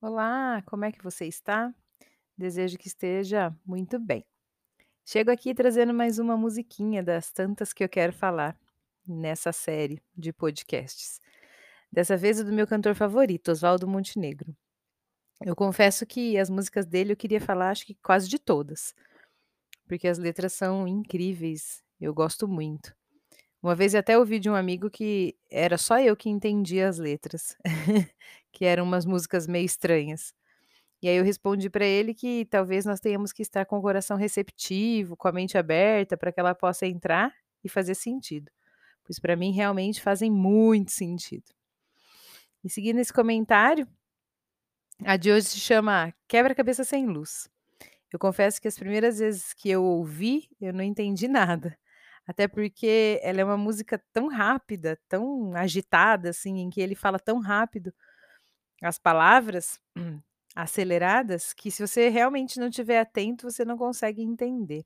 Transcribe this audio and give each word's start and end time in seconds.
Olá, 0.00 0.62
como 0.66 0.84
é 0.84 0.92
que 0.92 1.02
você 1.02 1.24
está? 1.24 1.74
Desejo 2.36 2.76
que 2.76 2.86
esteja 2.86 3.56
muito 3.64 3.98
bem. 3.98 4.26
Chego 5.06 5.30
aqui 5.30 5.54
trazendo 5.54 5.94
mais 5.94 6.18
uma 6.18 6.36
musiquinha 6.36 7.02
das 7.02 7.32
tantas 7.32 7.72
que 7.72 7.82
eu 7.82 7.88
quero 7.88 8.12
falar 8.12 8.58
nessa 9.06 9.52
série 9.52 10.02
de 10.14 10.34
podcasts. 10.34 11.18
Dessa 11.90 12.14
vez 12.14 12.38
é 12.38 12.44
do 12.44 12.52
meu 12.52 12.66
cantor 12.66 12.94
favorito, 12.94 13.50
Oswaldo 13.50 13.88
Montenegro. 13.88 14.54
Eu 15.42 15.56
confesso 15.56 16.04
que 16.04 16.36
as 16.36 16.50
músicas 16.50 16.84
dele 16.84 17.12
eu 17.12 17.16
queria 17.16 17.40
falar 17.40 17.70
acho 17.70 17.86
que 17.86 17.94
quase 17.94 18.28
de 18.28 18.38
todas, 18.38 18.94
porque 19.88 20.08
as 20.08 20.18
letras 20.18 20.52
são 20.52 20.86
incríveis, 20.86 21.82
eu 21.98 22.12
gosto 22.12 22.46
muito. 22.46 22.94
Uma 23.62 23.74
vez 23.74 23.94
eu 23.94 24.00
até 24.00 24.18
ouvi 24.18 24.38
de 24.38 24.48
um 24.50 24.54
amigo 24.54 24.90
que 24.90 25.36
era 25.50 25.78
só 25.78 25.98
eu 25.98 26.16
que 26.16 26.28
entendia 26.28 26.88
as 26.88 26.98
letras, 26.98 27.56
que 28.56 28.64
eram 28.64 28.84
umas 28.84 29.04
músicas 29.04 29.46
meio 29.46 29.66
estranhas. 29.66 30.32
E 31.02 31.08
aí 31.08 31.16
eu 31.16 31.24
respondi 31.24 31.68
para 31.68 31.84
ele 31.84 32.14
que 32.14 32.46
talvez 32.46 32.86
nós 32.86 33.00
tenhamos 33.00 33.30
que 33.30 33.42
estar 33.42 33.66
com 33.66 33.76
o 33.76 33.82
coração 33.82 34.16
receptivo, 34.16 35.14
com 35.14 35.28
a 35.28 35.32
mente 35.32 35.58
aberta, 35.58 36.16
para 36.16 36.32
que 36.32 36.40
ela 36.40 36.54
possa 36.54 36.86
entrar 36.86 37.34
e 37.62 37.68
fazer 37.68 37.94
sentido, 37.94 38.50
pois 39.04 39.18
para 39.18 39.36
mim 39.36 39.52
realmente 39.52 40.00
fazem 40.00 40.30
muito 40.30 40.90
sentido. 40.90 41.44
E 42.64 42.70
seguindo 42.70 42.98
esse 42.98 43.12
comentário, 43.12 43.86
a 45.04 45.18
de 45.18 45.30
hoje 45.30 45.48
se 45.48 45.60
chama 45.60 46.14
Quebra-cabeça 46.26 46.82
sem 46.82 47.06
luz. 47.06 47.50
Eu 48.10 48.18
confesso 48.18 48.58
que 48.58 48.68
as 48.68 48.78
primeiras 48.78 49.18
vezes 49.18 49.52
que 49.52 49.68
eu 49.68 49.84
ouvi, 49.84 50.48
eu 50.58 50.72
não 50.72 50.82
entendi 50.82 51.28
nada. 51.28 51.76
Até 52.26 52.48
porque 52.48 53.20
ela 53.22 53.42
é 53.42 53.44
uma 53.44 53.58
música 53.58 54.02
tão 54.14 54.28
rápida, 54.28 54.98
tão 55.06 55.54
agitada, 55.54 56.30
assim, 56.30 56.60
em 56.60 56.70
que 56.70 56.80
ele 56.80 56.94
fala 56.94 57.18
tão 57.18 57.38
rápido 57.38 57.92
as 58.82 58.98
palavras, 58.98 59.80
aceleradas, 60.54 61.52
que 61.54 61.70
se 61.70 61.86
você 61.86 62.08
realmente 62.08 62.58
não 62.60 62.68
estiver 62.68 63.00
atento, 63.00 63.50
você 63.50 63.64
não 63.64 63.78
consegue 63.78 64.22
entender. 64.22 64.84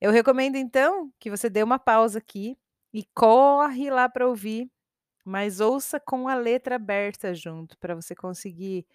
Eu 0.00 0.10
recomendo 0.10 0.56
então 0.56 1.12
que 1.18 1.30
você 1.30 1.50
dê 1.50 1.62
uma 1.62 1.78
pausa 1.78 2.18
aqui 2.18 2.58
e 2.92 3.04
corre 3.14 3.90
lá 3.90 4.08
para 4.08 4.26
ouvir, 4.28 4.70
mas 5.24 5.60
ouça 5.60 6.00
com 6.00 6.28
a 6.28 6.34
letra 6.34 6.76
aberta 6.76 7.34
junto, 7.34 7.78
para 7.78 7.94
você 7.94 8.14
conseguir 8.14 8.86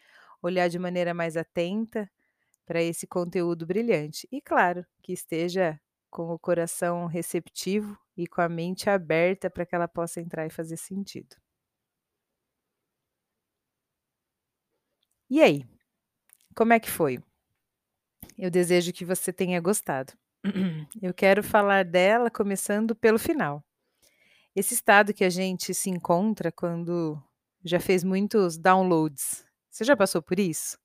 olhar 0.42 0.70
de 0.70 0.80
maneira 0.80 1.14
mais 1.14 1.38
atenta 1.38 2.10
para 2.66 2.82
esse 2.84 3.08
conteúdo 3.08 3.66
brilhante. 3.66 4.28
E 4.32 4.42
claro, 4.42 4.86
que 5.04 5.14
esteja 5.14 5.80
com 6.12 6.30
o 6.34 6.40
coração 6.40 7.08
receptivo 7.08 7.98
e 8.18 8.28
com 8.28 8.42
a 8.42 8.50
mente 8.50 8.90
aberta 8.90 9.50
para 9.50 9.66
que 9.66 9.76
ela 9.76 9.88
possa 9.88 10.22
entrar 10.22 10.46
e 10.48 10.50
fazer 10.52 10.78
sentido. 10.78 11.36
E 15.36 15.42
aí, 15.42 15.66
como 16.56 16.72
é 16.72 16.80
que 16.80 16.90
foi? 16.90 17.22
Eu 18.38 18.50
desejo 18.50 18.94
que 18.94 19.04
você 19.04 19.34
tenha 19.34 19.60
gostado. 19.60 20.14
Eu 21.02 21.14
quero 21.14 21.44
falar 21.44 21.84
dela 21.84 22.32
começando 22.32 22.96
pelo 22.96 23.20
final. 23.20 23.62
Esse 24.56 24.74
estado 24.74 25.14
que 25.14 25.26
a 25.26 25.30
gente 25.30 25.74
se 25.74 25.90
encontra 25.90 26.54
quando 26.54 27.22
já 27.66 27.82
fez 27.82 28.02
muitos 28.02 28.58
downloads. 28.58 29.46
Você 29.70 29.84
já 29.84 29.98
passou 29.98 30.22
por 30.22 30.40
isso? 30.40 30.78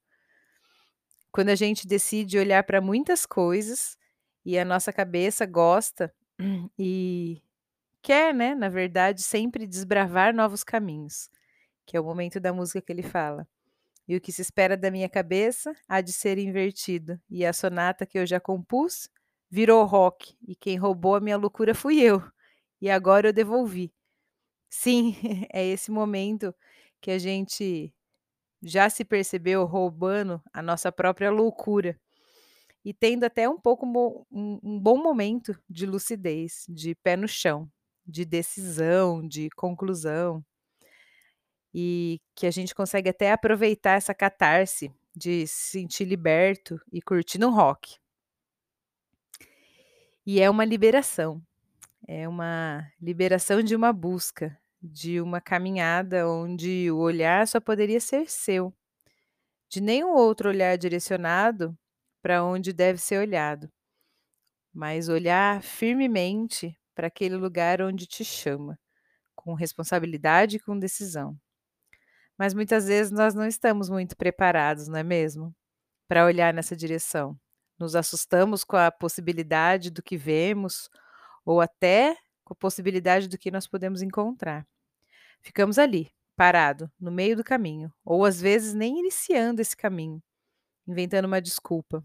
Quando 1.31 1.51
a 1.51 1.55
gente 1.55 1.87
decide 1.87 2.37
olhar 2.37 2.65
para 2.65 2.81
muitas 2.81 3.25
coisas 3.25 3.97
e 4.45 4.59
a 4.59 4.65
nossa 4.65 4.93
cabeça 4.93 5.47
gosta 5.47 6.12
e 6.77 7.41
quer, 8.03 8.34
né, 8.34 8.56
na 8.56 8.69
verdade, 8.69 9.23
sempre 9.23 9.65
desbravar 9.65 10.34
novos 10.34 10.65
caminhos, 10.65 11.31
que 11.87 11.97
é 11.97 12.01
o 12.01 12.05
momento 12.05 12.41
da 12.41 12.53
música 12.53 12.83
que 12.83 12.91
ele 12.91 13.05
fala. 13.05 13.47
E 14.11 14.16
o 14.16 14.20
que 14.20 14.33
se 14.33 14.42
espera 14.42 14.77
da 14.77 14.91
minha 14.91 15.08
cabeça 15.08 15.72
há 15.89 16.00
de 16.00 16.12
ser 16.12 16.36
invertido, 16.36 17.16
e 17.30 17.47
a 17.47 17.53
sonata 17.53 18.05
que 18.05 18.19
eu 18.19 18.27
já 18.27 18.41
compus 18.41 19.08
virou 19.48 19.84
rock, 19.84 20.37
e 20.48 20.56
quem 20.56 20.76
roubou 20.76 21.15
a 21.15 21.21
minha 21.21 21.37
loucura 21.37 21.76
fui 21.76 22.00
eu, 22.03 22.21
e 22.81 22.91
agora 22.91 23.28
eu 23.28 23.32
devolvi. 23.32 23.94
Sim, 24.69 25.15
é 25.54 25.65
esse 25.65 25.93
momento 25.93 26.53
que 27.00 27.12
a 27.12 27.21
gente 27.21 27.94
já 28.60 28.91
se 28.91 29.04
percebeu 29.04 29.65
roubando 29.65 30.42
a 30.53 30.60
nossa 30.60 30.91
própria 30.91 31.31
loucura. 31.31 31.97
E 32.84 32.92
tendo 32.92 33.22
até 33.22 33.48
um 33.48 33.60
pouco 33.60 33.87
um, 33.87 34.59
um 34.60 34.81
bom 34.81 35.00
momento 35.00 35.56
de 35.71 35.87
lucidez, 35.87 36.65
de 36.69 36.97
pé 36.97 37.16
no 37.16 37.28
chão, 37.28 37.71
de 38.04 38.25
decisão, 38.25 39.25
de 39.28 39.50
conclusão 39.50 40.44
e 41.75 42.20
que 42.34 42.47
a 42.47 42.50
gente 42.50 42.75
consegue 42.75 43.10
até 43.10 43.32
aproveitar 43.32 43.97
essa 43.97 44.14
catarse 44.14 44.92
de 45.14 45.47
se 45.47 45.70
sentir 45.70 46.04
liberto 46.04 46.81
e 46.92 47.00
curtindo 47.03 47.48
um 47.48 47.54
rock. 47.54 47.97
E 50.26 50.41
é 50.41 50.48
uma 50.48 50.64
liberação, 50.64 51.42
é 52.06 52.28
uma 52.28 52.86
liberação 53.00 53.62
de 53.62 53.75
uma 53.75 53.92
busca, 53.92 54.56
de 54.82 55.20
uma 55.20 55.41
caminhada 55.41 56.28
onde 56.28 56.91
o 56.91 56.98
olhar 56.98 57.47
só 57.47 57.60
poderia 57.60 58.00
ser 58.00 58.28
seu, 58.30 58.72
de 59.69 59.80
nenhum 59.80 60.14
outro 60.14 60.48
olhar 60.48 60.76
direcionado 60.76 61.76
para 62.22 62.44
onde 62.44 62.72
deve 62.72 63.00
ser 63.00 63.19
olhado, 63.19 63.70
mas 64.72 65.09
olhar 65.09 65.62
firmemente 65.62 66.76
para 66.94 67.06
aquele 67.09 67.36
lugar 67.36 67.80
onde 67.82 68.06
te 68.06 68.25
chama, 68.25 68.78
com 69.34 69.54
responsabilidade 69.54 70.56
e 70.56 70.60
com 70.60 70.78
decisão. 70.78 71.38
Mas 72.41 72.55
muitas 72.55 72.87
vezes 72.87 73.12
nós 73.12 73.34
não 73.34 73.47
estamos 73.47 73.91
muito 73.91 74.17
preparados, 74.17 74.89
não 74.89 74.97
é 74.97 75.03
mesmo? 75.03 75.55
Para 76.09 76.25
olhar 76.25 76.55
nessa 76.55 76.75
direção. 76.75 77.39
Nos 77.78 77.95
assustamos 77.95 78.65
com 78.65 78.78
a 78.78 78.91
possibilidade 78.91 79.91
do 79.91 80.03
que 80.03 80.17
vemos 80.17 80.89
ou 81.45 81.61
até 81.61 82.17
com 82.43 82.55
a 82.55 82.56
possibilidade 82.56 83.28
do 83.28 83.37
que 83.37 83.51
nós 83.51 83.67
podemos 83.67 84.01
encontrar. 84.01 84.67
Ficamos 85.43 85.78
ali, 85.78 86.11
parado, 86.34 86.91
no 86.99 87.11
meio 87.11 87.37
do 87.37 87.45
caminho, 87.45 87.93
ou 88.03 88.25
às 88.25 88.41
vezes 88.41 88.72
nem 88.72 89.01
iniciando 89.01 89.61
esse 89.61 89.77
caminho, 89.77 90.22
inventando 90.89 91.27
uma 91.27 91.43
desculpa. 91.43 92.03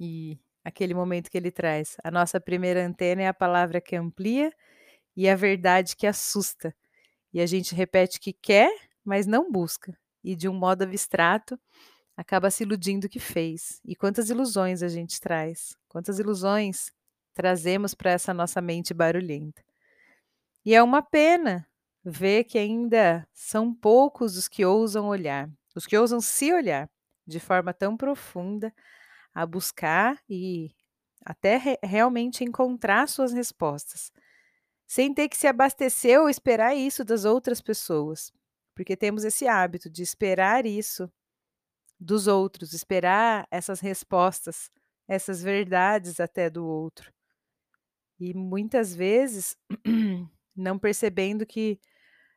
E 0.00 0.40
aquele 0.64 0.94
momento 0.94 1.30
que 1.30 1.36
ele 1.36 1.50
traz, 1.50 1.98
a 2.02 2.10
nossa 2.10 2.40
primeira 2.40 2.82
antena 2.82 3.20
é 3.20 3.28
a 3.28 3.34
palavra 3.34 3.78
que 3.78 3.94
amplia 3.94 4.50
e 5.14 5.28
a 5.28 5.36
verdade 5.36 5.96
que 5.96 6.06
assusta. 6.06 6.74
E 7.30 7.42
a 7.42 7.46
gente 7.46 7.74
repete 7.74 8.18
que 8.18 8.32
quer, 8.32 8.70
mas 9.04 9.26
não 9.26 9.50
busca, 9.50 9.96
e 10.22 10.36
de 10.36 10.48
um 10.48 10.54
modo 10.54 10.82
abstrato 10.82 11.58
acaba 12.16 12.50
se 12.50 12.62
iludindo 12.62 13.08
que 13.08 13.18
fez. 13.18 13.80
E 13.84 13.96
quantas 13.96 14.30
ilusões 14.30 14.82
a 14.82 14.88
gente 14.88 15.20
traz, 15.20 15.76
quantas 15.88 16.18
ilusões 16.18 16.92
trazemos 17.34 17.94
para 17.94 18.10
essa 18.10 18.34
nossa 18.34 18.60
mente 18.60 18.94
barulhenta. 18.94 19.62
E 20.64 20.74
é 20.74 20.82
uma 20.82 21.02
pena 21.02 21.66
ver 22.04 22.44
que 22.44 22.58
ainda 22.58 23.26
são 23.32 23.74
poucos 23.74 24.36
os 24.36 24.48
que 24.48 24.64
ousam 24.64 25.06
olhar, 25.06 25.48
os 25.74 25.86
que 25.86 25.96
ousam 25.96 26.20
se 26.20 26.52
olhar 26.52 26.88
de 27.26 27.40
forma 27.40 27.72
tão 27.72 27.96
profunda, 27.96 28.72
a 29.34 29.46
buscar 29.46 30.20
e 30.28 30.70
até 31.24 31.56
re 31.56 31.78
realmente 31.82 32.44
encontrar 32.44 33.08
suas 33.08 33.32
respostas, 33.32 34.12
sem 34.86 35.14
ter 35.14 35.28
que 35.28 35.36
se 35.36 35.46
abastecer 35.46 36.20
ou 36.20 36.28
esperar 36.28 36.74
isso 36.76 37.04
das 37.04 37.24
outras 37.24 37.60
pessoas. 37.60 38.32
Porque 38.74 38.96
temos 38.96 39.24
esse 39.24 39.46
hábito 39.46 39.90
de 39.90 40.02
esperar 40.02 40.66
isso 40.66 41.10
dos 41.98 42.26
outros, 42.26 42.72
esperar 42.72 43.46
essas 43.50 43.80
respostas, 43.80 44.70
essas 45.06 45.42
verdades 45.42 46.20
até 46.20 46.50
do 46.50 46.66
outro. 46.66 47.12
E 48.18 48.34
muitas 48.34 48.94
vezes 48.94 49.56
não 50.56 50.78
percebendo 50.78 51.46
que 51.46 51.80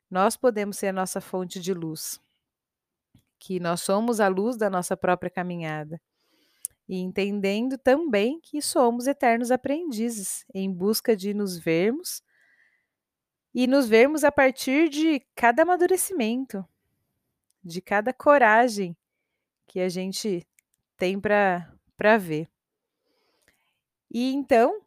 nós 0.10 0.38
podemos 0.38 0.78
ser 0.78 0.88
a 0.88 0.94
nossa 0.94 1.20
fonte 1.20 1.60
de 1.60 1.74
luz, 1.74 2.20
que 3.40 3.60
nós 3.60 3.82
somos 3.82 4.20
a 4.20 4.28
luz 4.28 4.58
da 4.58 4.70
nossa 4.70 4.96
própria 4.96 5.30
caminhada. 5.30 6.02
E 6.88 6.98
entendendo 6.98 7.78
também 7.78 8.40
que 8.40 8.62
somos 8.62 9.08
eternos 9.08 9.50
aprendizes 9.50 10.46
em 10.54 10.72
busca 10.72 11.16
de 11.16 11.34
nos 11.34 11.58
vermos 11.58 12.22
e 13.56 13.68
nos 13.68 13.88
vermos 13.88 14.26
a 14.26 14.32
partir 14.34 14.90
de 14.90 15.22
cada 15.34 15.62
amadurecimento, 15.62 16.68
de 17.64 17.82
cada 17.82 18.12
coragem 18.12 18.98
que 19.66 19.80
a 19.80 19.88
gente 19.88 20.46
tem 20.98 21.18
para 21.18 22.18
ver. 22.20 22.50
E 24.12 24.34
então, 24.34 24.82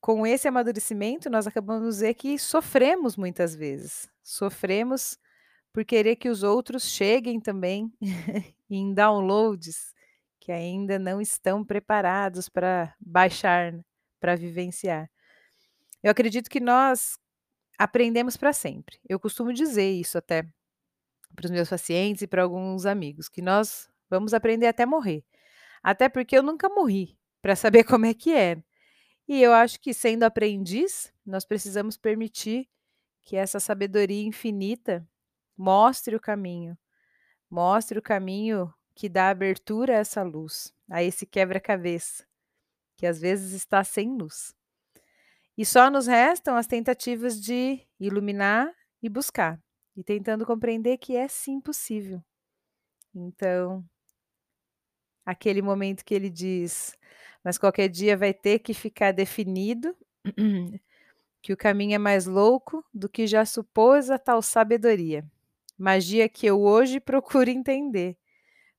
com 0.00 0.26
esse 0.26 0.48
amadurecimento, 0.48 1.28
nós 1.28 1.46
acabamos 1.46 1.96
de 1.96 2.00
ver 2.00 2.14
que 2.14 2.38
sofremos 2.38 3.14
muitas 3.14 3.54
vezes. 3.54 4.10
Sofremos 4.22 5.18
por 5.70 5.84
querer 5.84 6.16
que 6.16 6.30
os 6.30 6.42
outros 6.42 6.84
cheguem 6.84 7.38
também 7.38 7.92
em 8.70 8.94
downloads 8.94 9.92
que 10.40 10.50
ainda 10.50 10.98
não 10.98 11.20
estão 11.20 11.62
preparados 11.62 12.48
para 12.48 12.94
baixar, 12.98 13.70
né, 13.70 13.84
para 14.18 14.34
vivenciar. 14.34 15.10
Eu 16.02 16.10
acredito 16.10 16.50
que 16.50 16.58
nós 16.58 17.16
aprendemos 17.82 18.36
para 18.36 18.52
sempre. 18.52 18.98
Eu 19.08 19.18
costumo 19.18 19.52
dizer 19.52 19.90
isso 19.90 20.16
até 20.16 20.42
para 21.34 21.46
os 21.46 21.50
meus 21.50 21.68
pacientes 21.68 22.22
e 22.22 22.26
para 22.28 22.42
alguns 22.42 22.86
amigos, 22.86 23.28
que 23.28 23.42
nós 23.42 23.90
vamos 24.08 24.32
aprender 24.32 24.68
até 24.68 24.86
morrer. 24.86 25.24
Até 25.82 26.08
porque 26.08 26.36
eu 26.36 26.42
nunca 26.42 26.68
morri 26.68 27.18
para 27.40 27.56
saber 27.56 27.82
como 27.84 28.06
é 28.06 28.14
que 28.14 28.32
é. 28.32 28.62
E 29.26 29.42
eu 29.42 29.52
acho 29.52 29.80
que 29.80 29.92
sendo 29.92 30.22
aprendiz, 30.22 31.12
nós 31.26 31.44
precisamos 31.44 31.96
permitir 31.96 32.68
que 33.22 33.36
essa 33.36 33.58
sabedoria 33.58 34.22
infinita 34.22 35.04
mostre 35.56 36.14
o 36.14 36.20
caminho, 36.20 36.78
mostre 37.50 37.98
o 37.98 38.02
caminho 38.02 38.72
que 38.94 39.08
dá 39.08 39.28
abertura 39.30 39.94
a 39.94 40.00
essa 40.00 40.22
luz, 40.22 40.72
a 40.88 41.02
esse 41.02 41.26
quebra-cabeça, 41.26 42.24
que 42.96 43.06
às 43.06 43.20
vezes 43.20 43.52
está 43.52 43.82
sem 43.82 44.16
luz. 44.16 44.54
E 45.56 45.66
só 45.66 45.90
nos 45.90 46.06
restam 46.06 46.56
as 46.56 46.66
tentativas 46.66 47.40
de 47.40 47.86
iluminar 48.00 48.72
e 49.02 49.08
buscar, 49.08 49.60
e 49.96 50.02
tentando 50.02 50.46
compreender 50.46 50.96
que 50.96 51.16
é 51.16 51.28
sim 51.28 51.60
possível. 51.60 52.22
Então, 53.14 53.84
aquele 55.26 55.60
momento 55.62 56.04
que 56.04 56.14
ele 56.14 56.30
diz: 56.30 56.96
Mas 57.44 57.58
qualquer 57.58 57.88
dia 57.88 58.16
vai 58.16 58.32
ter 58.32 58.60
que 58.60 58.72
ficar 58.72 59.12
definido 59.12 59.96
que 61.42 61.52
o 61.52 61.56
caminho 61.56 61.94
é 61.94 61.98
mais 61.98 62.26
louco 62.26 62.84
do 62.94 63.08
que 63.08 63.26
já 63.26 63.44
supôs 63.44 64.10
a 64.10 64.18
tal 64.18 64.40
sabedoria. 64.42 65.24
Magia 65.76 66.28
que 66.28 66.46
eu 66.46 66.60
hoje 66.62 67.00
procuro 67.00 67.50
entender, 67.50 68.16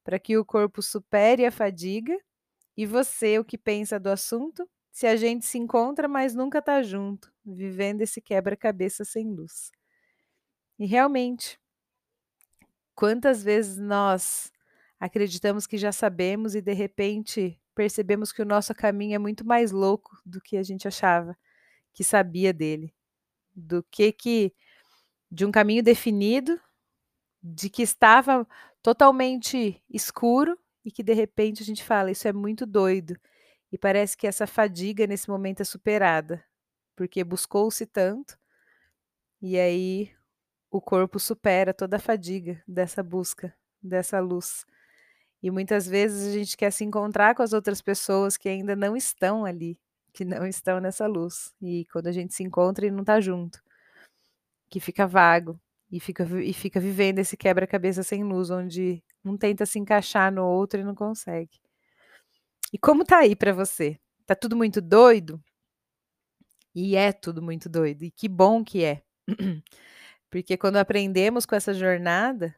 para 0.03 0.19
que 0.19 0.37
o 0.37 0.45
corpo 0.45 0.81
supere 0.81 1.45
a 1.45 1.51
fadiga 1.51 2.17
e 2.75 2.85
você, 2.85 3.37
o 3.37 3.45
que 3.45 3.57
pensa 3.57 3.99
do 3.99 4.09
assunto, 4.09 4.67
se 4.93 5.07
a 5.07 5.15
gente 5.15 5.43
se 5.45 5.57
encontra, 5.57 6.07
mas 6.07 6.35
nunca 6.35 6.59
está 6.59 6.83
junto, 6.83 7.33
vivendo 7.43 8.01
esse 8.01 8.21
quebra-cabeça 8.21 9.03
sem 9.03 9.27
luz. 9.27 9.71
E 10.77 10.85
realmente, 10.85 11.59
quantas 12.93 13.43
vezes 13.43 13.79
nós 13.79 14.51
acreditamos 14.99 15.65
que 15.65 15.79
já 15.79 15.91
sabemos 15.91 16.53
e 16.53 16.61
de 16.61 16.73
repente 16.73 17.59
percebemos 17.73 18.31
que 18.31 18.43
o 18.43 18.45
nosso 18.45 18.73
caminho 18.75 19.15
é 19.15 19.17
muito 19.17 19.43
mais 19.43 19.71
louco 19.71 20.15
do 20.23 20.39
que 20.39 20.57
a 20.57 20.63
gente 20.63 20.87
achava 20.87 21.35
que 21.91 22.03
sabia 22.03 22.53
dele, 22.53 22.93
do 23.55 23.83
que 23.89 24.11
que 24.11 24.53
de 25.31 25.43
um 25.43 25.51
caminho 25.51 25.81
definido, 25.81 26.61
de 27.41 27.67
que 27.67 27.81
estava 27.81 28.47
totalmente 28.83 29.81
escuro 29.89 30.55
e 30.85 30.91
que 30.91 31.01
de 31.01 31.13
repente 31.13 31.63
a 31.63 31.65
gente 31.65 31.83
fala, 31.83 32.11
isso 32.11 32.27
é 32.27 32.33
muito 32.33 32.65
doido. 32.67 33.15
E 33.73 33.77
parece 33.79 34.15
que 34.15 34.27
essa 34.27 34.45
fadiga 34.45 35.07
nesse 35.07 35.27
momento 35.27 35.61
é 35.61 35.65
superada, 35.65 36.45
porque 36.95 37.23
buscou-se 37.23 37.83
tanto, 37.87 38.37
e 39.41 39.57
aí 39.57 40.11
o 40.69 40.79
corpo 40.79 41.19
supera 41.19 41.73
toda 41.73 41.97
a 41.97 41.99
fadiga 41.99 42.61
dessa 42.67 43.01
busca, 43.01 43.51
dessa 43.81 44.19
luz. 44.19 44.63
E 45.41 45.49
muitas 45.49 45.87
vezes 45.87 46.27
a 46.29 46.37
gente 46.37 46.55
quer 46.55 46.71
se 46.71 46.83
encontrar 46.83 47.33
com 47.33 47.41
as 47.41 47.51
outras 47.51 47.81
pessoas 47.81 48.37
que 48.37 48.47
ainda 48.47 48.75
não 48.75 48.95
estão 48.95 49.43
ali, 49.43 49.79
que 50.13 50.23
não 50.23 50.45
estão 50.45 50.79
nessa 50.79 51.07
luz. 51.07 51.51
E 51.59 51.85
quando 51.91 52.05
a 52.05 52.11
gente 52.11 52.35
se 52.35 52.43
encontra 52.43 52.85
e 52.85 52.91
não 52.91 53.01
está 53.01 53.19
junto, 53.19 53.59
que 54.69 54.79
fica 54.79 55.07
vago 55.07 55.59
e 55.91 55.99
fica, 55.99 56.25
e 56.43 56.53
fica 56.53 56.79
vivendo 56.79 57.17
esse 57.17 57.35
quebra-cabeça 57.35 58.03
sem 58.03 58.23
luz, 58.23 58.51
onde 58.51 59.03
um 59.25 59.35
tenta 59.35 59.65
se 59.65 59.79
encaixar 59.79 60.31
no 60.31 60.45
outro 60.45 60.79
e 60.79 60.83
não 60.83 60.93
consegue. 60.93 61.59
E 62.73 62.77
como 62.79 63.05
tá 63.05 63.19
aí 63.19 63.35
para 63.35 63.53
você? 63.53 63.99
Tá 64.25 64.33
tudo 64.33 64.55
muito 64.55 64.81
doido? 64.81 65.39
E 66.73 66.95
é 66.95 67.11
tudo 67.11 67.39
muito 67.39 67.69
doido. 67.69 68.03
E 68.03 68.09
que 68.09 68.27
bom 68.27 68.63
que 68.63 68.83
é. 68.83 69.03
Porque 70.31 70.57
quando 70.57 70.77
aprendemos 70.77 71.45
com 71.45 71.53
essa 71.53 71.71
jornada, 71.71 72.55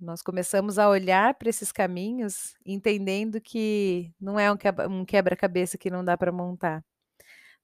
nós 0.00 0.22
começamos 0.22 0.78
a 0.78 0.88
olhar 0.88 1.34
para 1.34 1.50
esses 1.50 1.70
caminhos, 1.70 2.54
entendendo 2.64 3.38
que 3.38 4.10
não 4.18 4.40
é 4.40 4.50
um 4.50 5.04
quebra-cabeça 5.04 5.76
que 5.76 5.90
não 5.90 6.02
dá 6.02 6.16
para 6.16 6.32
montar. 6.32 6.82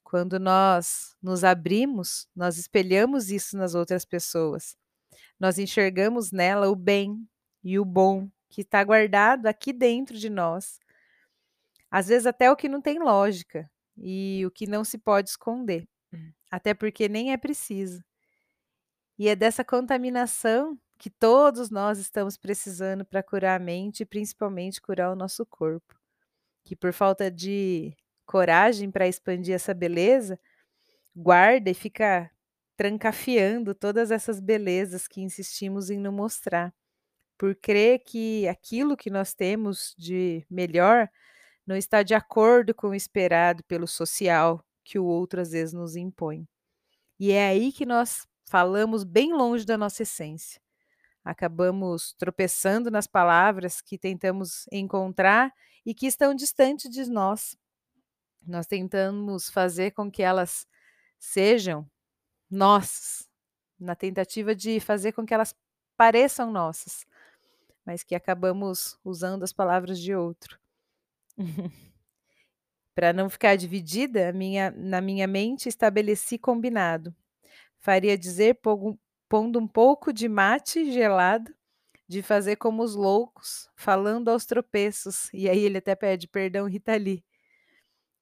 Quando 0.04 0.38
nós 0.38 1.16
nos 1.22 1.44
abrimos, 1.44 2.28
nós 2.36 2.58
espelhamos 2.58 3.30
isso 3.30 3.56
nas 3.56 3.74
outras 3.74 4.04
pessoas. 4.04 4.76
Nós 5.40 5.58
enxergamos 5.58 6.30
nela 6.30 6.68
o 6.68 6.76
bem 6.76 7.26
e 7.64 7.78
o 7.78 7.86
bom 7.86 8.28
que 8.50 8.60
está 8.60 8.84
guardado 8.84 9.46
aqui 9.46 9.72
dentro 9.72 10.18
de 10.18 10.28
nós. 10.28 10.78
Às 11.90 12.08
vezes, 12.08 12.26
até 12.26 12.50
o 12.50 12.56
que 12.56 12.68
não 12.68 12.80
tem 12.82 12.98
lógica 12.98 13.70
e 13.96 14.44
o 14.46 14.50
que 14.50 14.66
não 14.66 14.84
se 14.84 14.98
pode 14.98 15.30
esconder, 15.30 15.88
até 16.50 16.74
porque 16.74 17.08
nem 17.08 17.32
é 17.32 17.36
preciso. 17.38 18.02
E 19.18 19.28
é 19.28 19.34
dessa 19.34 19.64
contaminação 19.64 20.78
que 20.98 21.10
todos 21.10 21.70
nós 21.70 21.98
estamos 21.98 22.36
precisando 22.36 23.04
para 23.04 23.22
curar 23.22 23.60
a 23.60 23.64
mente 23.64 24.00
e 24.02 24.06
principalmente 24.06 24.80
curar 24.80 25.10
o 25.12 25.16
nosso 25.16 25.44
corpo. 25.46 25.94
Que 26.64 26.76
por 26.76 26.92
falta 26.92 27.30
de 27.30 27.94
coragem 28.26 28.90
para 28.90 29.08
expandir 29.08 29.54
essa 29.54 29.74
beleza, 29.74 30.38
guarda 31.16 31.70
e 31.70 31.74
fica 31.74 32.30
trancafiando 32.76 33.74
todas 33.74 34.10
essas 34.10 34.40
belezas 34.40 35.08
que 35.08 35.20
insistimos 35.22 35.90
em 35.90 35.98
não 35.98 36.12
mostrar, 36.12 36.74
por 37.38 37.56
crer 37.56 38.00
que 38.00 38.48
aquilo 38.48 38.96
que 38.96 39.10
nós 39.10 39.34
temos 39.34 39.94
de 39.98 40.46
melhor 40.50 41.08
não 41.68 41.76
está 41.76 42.02
de 42.02 42.14
acordo 42.14 42.74
com 42.74 42.88
o 42.88 42.94
esperado 42.94 43.62
pelo 43.64 43.86
social 43.86 44.64
que 44.82 44.98
o 44.98 45.04
outro 45.04 45.38
às 45.38 45.50
vezes 45.50 45.74
nos 45.74 45.96
impõe. 45.96 46.48
E 47.20 47.30
é 47.30 47.46
aí 47.46 47.70
que 47.70 47.84
nós 47.84 48.26
falamos 48.46 49.04
bem 49.04 49.34
longe 49.34 49.66
da 49.66 49.76
nossa 49.76 50.02
essência. 50.02 50.62
Acabamos 51.22 52.14
tropeçando 52.14 52.90
nas 52.90 53.06
palavras 53.06 53.82
que 53.82 53.98
tentamos 53.98 54.64
encontrar 54.72 55.52
e 55.84 55.92
que 55.92 56.06
estão 56.06 56.34
distantes 56.34 56.90
de 56.90 57.04
nós. 57.04 57.54
Nós 58.46 58.66
tentamos 58.66 59.50
fazer 59.50 59.90
com 59.90 60.10
que 60.10 60.22
elas 60.22 60.66
sejam 61.18 61.86
nossas, 62.50 63.28
na 63.78 63.94
tentativa 63.94 64.54
de 64.54 64.80
fazer 64.80 65.12
com 65.12 65.26
que 65.26 65.34
elas 65.34 65.54
pareçam 65.98 66.50
nossas, 66.50 67.04
mas 67.84 68.02
que 68.02 68.14
acabamos 68.14 68.98
usando 69.04 69.42
as 69.42 69.52
palavras 69.52 70.00
de 70.00 70.14
outro. 70.14 70.58
Para 72.94 73.12
não 73.12 73.30
ficar 73.30 73.56
dividida, 73.56 74.32
minha, 74.32 74.70
na 74.72 75.00
minha 75.00 75.26
mente 75.26 75.68
estabeleci 75.68 76.36
combinado. 76.36 77.14
Faria 77.78 78.18
dizer, 78.18 78.58
pondo 79.28 79.58
um 79.60 79.68
pouco 79.68 80.12
de 80.12 80.28
mate 80.28 80.92
gelado, 80.92 81.54
de 82.08 82.22
fazer 82.22 82.56
como 82.56 82.82
os 82.82 82.94
loucos, 82.94 83.70
falando 83.76 84.30
aos 84.30 84.46
tropeços. 84.46 85.32
E 85.32 85.48
aí 85.48 85.60
ele 85.60 85.78
até 85.78 85.94
pede 85.94 86.28
perdão, 86.28 86.66
Rita 86.66 86.96
Lee. 86.96 87.24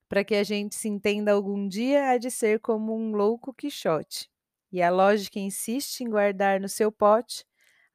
Para 0.09 0.23
que 0.23 0.35
a 0.35 0.43
gente 0.43 0.75
se 0.75 0.87
entenda 0.87 1.31
algum 1.33 1.67
dia, 1.67 2.09
há 2.09 2.17
de 2.17 2.31
ser 2.31 2.59
como 2.59 2.95
um 2.95 3.11
louco 3.11 3.53
quixote. 3.53 4.29
E 4.71 4.81
a 4.81 4.89
lógica 4.89 5.39
insiste 5.39 6.01
em 6.01 6.09
guardar 6.09 6.59
no 6.59 6.69
seu 6.69 6.91
pote 6.91 7.45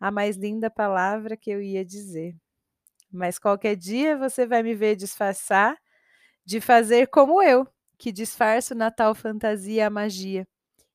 a 0.00 0.10
mais 0.10 0.36
linda 0.36 0.70
palavra 0.70 1.36
que 1.36 1.50
eu 1.50 1.62
ia 1.62 1.84
dizer. 1.84 2.34
Mas 3.12 3.38
qualquer 3.38 3.76
dia 3.76 4.16
você 4.16 4.46
vai 4.46 4.62
me 4.62 4.74
ver 4.74 4.96
disfarçar 4.96 5.76
de 6.44 6.60
fazer 6.60 7.08
como 7.08 7.42
eu, 7.42 7.66
que 7.98 8.12
disfarço 8.12 8.74
na 8.74 8.90
tal 8.90 9.14
fantasia 9.14 9.86
a 9.86 9.90
magia, 9.90 10.46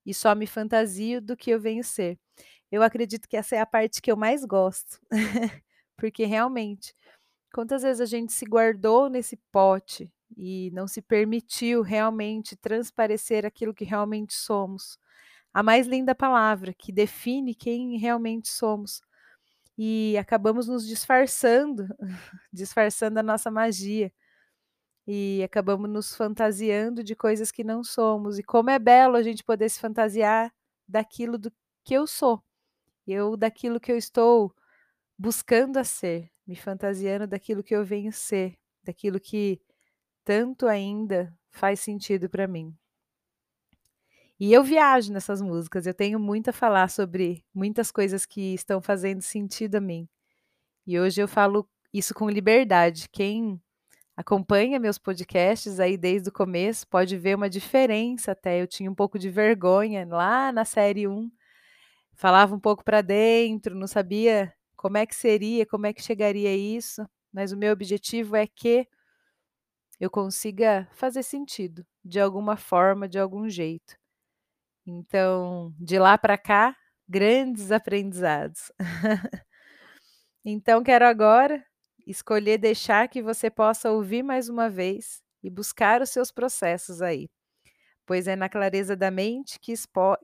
e 0.06 0.14
só 0.14 0.36
me 0.36 0.48
fantasio 0.48 1.22
do 1.22 1.38
que 1.38 1.52
eu 1.52 1.60
venho 1.60 1.84
ser. 1.84 2.20
Eu 2.72 2.84
acredito 2.84 3.28
que 3.30 3.38
essa 3.38 3.56
é 3.56 3.60
a 3.60 3.66
parte 3.66 4.02
que 4.02 4.12
eu 4.12 4.18
mais 4.18 4.46
gosto, 4.46 5.00
porque 5.98 6.26
realmente, 6.26 6.94
quantas 7.54 7.84
vezes 7.84 8.02
a 8.02 8.06
gente 8.06 8.34
se 8.34 8.46
guardou 8.46 9.10
nesse 9.10 9.38
pote 9.52 10.12
e 10.38 10.72
não 10.74 10.88
se 10.88 11.02
permitiu 11.02 11.82
realmente 11.82 12.56
transparecer 12.58 13.46
aquilo 13.46 13.74
que 13.74 13.86
realmente 13.86 14.34
somos. 14.34 14.98
A 15.54 15.64
mais 15.64 15.88
linda 15.88 16.16
palavra 16.16 16.74
que 16.74 16.92
define 16.92 17.56
quem 17.56 17.98
realmente 17.98 18.50
somos 18.50 19.02
e 19.78 20.18
acabamos 20.18 20.68
nos 20.68 20.88
disfarçando, 20.88 21.88
disfarçando 22.52 23.20
a 23.20 23.24
nossa 23.24 23.52
magia. 23.52 24.12
E 25.06 25.42
acabamos 25.44 25.90
nos 25.90 26.16
fantasiando 26.16 27.04
de 27.04 27.16
coisas 27.16 27.52
que 27.52 27.64
não 27.64 27.84
somos. 27.84 28.40
E 28.40 28.44
como 28.44 28.70
é 28.70 28.80
belo 28.80 29.16
a 29.16 29.24
gente 29.24 29.44
poder 29.44 29.70
se 29.70 29.80
fantasiar 29.80 30.52
daquilo 30.88 31.38
do 31.38 31.52
que 31.84 31.94
eu 31.94 32.08
sou. 32.08 32.44
Eu 33.08 33.38
daquilo 33.38 33.80
que 33.80 33.92
eu 33.92 33.98
estou 33.98 34.54
buscando 35.18 35.78
a 35.78 35.84
ser, 35.84 36.30
me 36.46 36.56
fantasiando 36.56 37.28
daquilo 37.28 37.64
que 37.64 37.76
eu 37.76 37.86
venho 37.86 38.12
ser, 38.12 38.58
daquilo 38.84 39.20
que 39.20 39.62
tanto 40.26 40.68
ainda 40.68 41.34
faz 41.50 41.80
sentido 41.80 42.30
para 42.30 42.48
mim. 42.48 42.76
E 44.40 44.54
eu 44.54 44.64
viajo 44.64 45.12
nessas 45.12 45.42
músicas, 45.42 45.88
eu 45.88 45.96
tenho 45.96 46.20
muito 46.20 46.50
a 46.50 46.54
falar 46.54 46.90
sobre 46.92 47.44
muitas 47.54 47.92
coisas 47.92 48.24
que 48.24 48.54
estão 48.54 48.80
fazendo 48.80 49.22
sentido 49.22 49.76
a 49.76 49.82
mim. 49.82 50.08
E 50.86 51.00
hoje 51.00 51.20
eu 51.22 51.28
falo 51.28 51.68
isso 51.92 52.14
com 52.14 52.30
liberdade. 52.30 53.10
Quem 53.12 53.60
acompanha 54.16 54.80
meus 54.80 55.00
podcasts 55.00 55.80
aí 55.80 55.98
desde 55.98 56.30
o 56.30 56.32
começo 56.32 56.88
pode 56.88 57.18
ver 57.18 57.36
uma 57.36 57.50
diferença 57.50 58.34
até. 58.34 58.62
Eu 58.62 58.68
tinha 58.68 58.92
um 58.92 58.96
pouco 58.96 59.18
de 59.18 59.30
vergonha 59.30 60.08
lá 60.08 60.52
na 60.52 60.66
série 60.66 61.08
1. 61.08 61.32
falava 62.16 62.56
um 62.56 62.60
pouco 62.60 62.84
para 62.84 63.02
dentro, 63.02 63.76
não 63.76 63.88
sabia 63.88 64.54
como 64.76 64.98
é 64.98 65.06
que 65.06 65.16
seria, 65.16 65.66
como 65.66 65.88
é 65.88 65.94
que 65.94 66.04
chegaria 66.04 66.56
isso, 66.56 67.08
mas 67.34 67.52
o 67.52 67.58
meu 67.58 67.74
objetivo 67.74 68.36
é 68.36 68.48
que 68.48 68.88
eu 70.00 70.12
consiga 70.12 70.88
fazer 70.94 71.24
sentido, 71.24 71.86
de 72.06 72.20
alguma 72.20 72.56
forma, 72.56 73.08
de 73.08 73.20
algum 73.20 73.50
jeito. 73.50 73.98
Então, 74.90 75.74
de 75.78 76.00
lá 76.00 76.18
para 76.18 76.38
cá, 76.38 76.74
grandes 77.10 77.74
aprendizados. 77.74 78.72
então, 80.46 80.82
quero 80.82 81.06
agora 81.06 81.62
escolher 82.06 82.58
deixar 82.58 83.10
que 83.10 83.22
você 83.22 83.50
possa 83.50 83.92
ouvir 83.92 84.24
mais 84.24 84.48
uma 84.48 84.70
vez 84.70 85.22
e 85.44 85.50
buscar 85.50 86.02
os 86.02 86.10
seus 86.10 86.32
processos 86.32 87.02
aí, 87.02 87.30
pois 88.06 88.30
é 88.30 88.36
na 88.38 88.48
clareza 88.48 88.96
da 88.96 89.12
mente 89.12 89.60
que, 89.60 89.74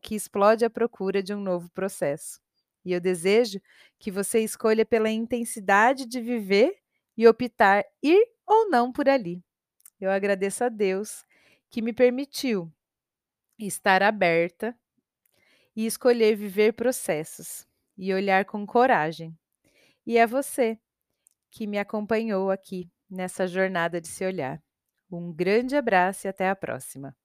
que 0.01 0.15
explode 0.15 0.63
a 0.63 0.70
procura 0.70 1.22
de 1.22 1.34
um 1.34 1.41
novo 1.41 1.70
processo. 1.72 2.39
E 2.86 2.93
eu 2.93 3.01
desejo 3.01 3.60
que 4.00 4.10
você 4.12 4.39
escolha 4.39 4.86
pela 4.86 5.10
intensidade 5.10 6.05
de 6.05 6.22
viver 6.22 6.74
e 7.17 7.27
optar 7.27 7.84
ir 8.01 8.25
ou 8.48 8.70
não 8.70 8.93
por 8.93 9.10
ali. 9.10 9.43
Eu 10.00 10.10
agradeço 10.10 10.63
a 10.63 10.70
Deus 10.70 11.25
que 11.70 11.82
me 11.82 11.91
permitiu 11.91 12.72
estar 13.60 14.03
aberta 14.03 14.77
e 15.75 15.86
escolher 15.86 16.36
viver 16.36 16.74
processos 16.74 17.67
e 17.98 18.13
olhar 18.13 18.45
com 18.45 18.65
coragem. 18.65 19.38
E 20.05 20.17
é 20.17 20.27
você 20.27 20.79
que 21.51 21.67
me 21.67 21.79
acompanhou 21.79 22.51
aqui 22.51 22.91
nessa 23.10 23.48
jornada 23.48 24.01
de 24.01 24.07
se 24.07 24.25
olhar. 24.25 24.62
Um 25.12 25.31
grande 25.31 25.75
abraço 25.75 26.27
e 26.27 26.29
até 26.29 26.50
a 26.50 26.55
próxima. 26.55 27.15